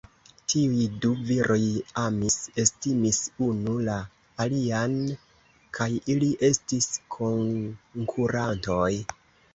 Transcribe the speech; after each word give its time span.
Tiuj 0.51 0.85
du 1.01 1.09
viroj 1.31 1.65
amis, 2.03 2.37
estimis 2.63 3.19
unu 3.49 3.75
la 3.89 3.97
alian; 4.45 4.95
kaj 5.79 5.91
ili 6.15 6.31
estis 6.51 6.91
konkurantoj. 7.19 8.91